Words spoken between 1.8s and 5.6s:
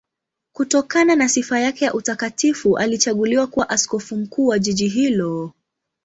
ya utakatifu alichaguliwa kuwa askofu mkuu wa jiji hilo.